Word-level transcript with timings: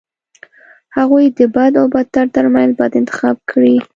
هغوی 0.97 1.25
د 1.37 1.39
بد 1.55 1.71
او 1.81 1.85
بدتر 1.93 2.25
ترمنځ 2.35 2.69
بد 2.79 2.91
انتخاب 3.01 3.35
کړي. 3.51 3.75